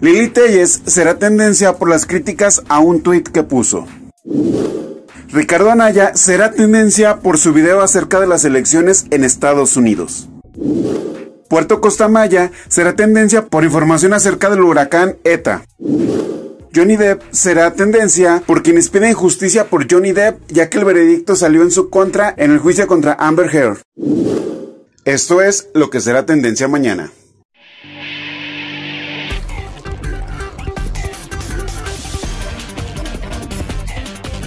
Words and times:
Lili 0.00 0.28
Telles 0.28 0.82
será 0.86 1.18
tendencia 1.18 1.72
por 1.72 1.88
las 1.88 2.06
críticas 2.06 2.62
a 2.68 2.78
un 2.78 3.02
tuit 3.02 3.28
que 3.28 3.42
puso. 3.42 3.86
Ricardo 5.30 5.70
Anaya 5.70 6.12
será 6.14 6.52
tendencia 6.52 7.16
por 7.20 7.38
su 7.38 7.52
video 7.52 7.80
acerca 7.80 8.20
de 8.20 8.26
las 8.26 8.44
elecciones 8.44 9.06
en 9.10 9.24
Estados 9.24 9.76
Unidos. 9.76 10.28
Puerto 11.48 11.80
Costa 11.80 12.08
Maya 12.08 12.52
será 12.68 12.94
tendencia 12.94 13.46
por 13.46 13.64
información 13.64 14.12
acerca 14.12 14.50
del 14.50 14.62
huracán 14.62 15.16
ETA. 15.24 15.62
Johnny 16.76 16.96
Depp 16.96 17.22
será 17.30 17.72
tendencia 17.72 18.42
por 18.44 18.62
quienes 18.62 18.90
piden 18.90 19.14
justicia 19.14 19.70
por 19.70 19.90
Johnny 19.90 20.12
Depp 20.12 20.42
ya 20.48 20.68
que 20.68 20.76
el 20.76 20.84
veredicto 20.84 21.34
salió 21.34 21.62
en 21.62 21.70
su 21.70 21.88
contra 21.88 22.34
en 22.36 22.50
el 22.50 22.58
juicio 22.58 22.86
contra 22.86 23.14
Amber 23.14 23.48
Heard. 23.50 23.78
Esto 25.06 25.40
es 25.40 25.70
lo 25.72 25.88
que 25.88 26.02
será 26.02 26.26
tendencia 26.26 26.68
mañana. 26.68 27.10